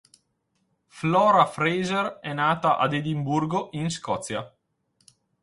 [0.87, 4.51] Flora Fraser è nata ad Edimburgo in Scozia.